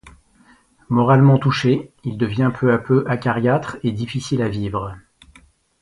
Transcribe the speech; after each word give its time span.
Moralement 0.89 1.37
touché, 1.37 1.91
il 2.05 2.17
devient 2.17 2.51
peu 2.59 2.73
à 2.73 2.79
peu 2.79 3.03
acariâtre 3.07 3.77
et 3.83 3.91
difficile 3.91 4.41
à 4.41 4.49
vivre. 4.49 4.97